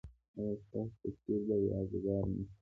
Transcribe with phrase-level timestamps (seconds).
[0.37, 2.55] ایا ستاسو تصویر به یادګار نه شي؟